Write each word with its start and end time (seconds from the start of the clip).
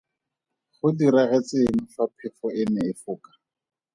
Go 0.79 0.87
diragetse 0.99 1.57
eng 1.69 1.85
fa 1.93 2.03
phefo 2.17 2.47
e 2.61 2.63
ne 2.73 2.81
e 2.91 2.93
foka? 3.01 3.31